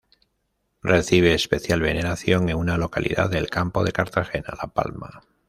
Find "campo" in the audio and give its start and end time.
3.51-3.83